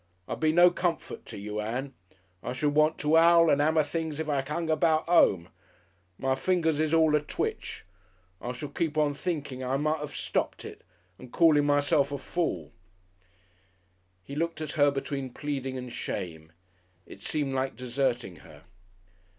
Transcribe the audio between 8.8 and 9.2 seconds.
on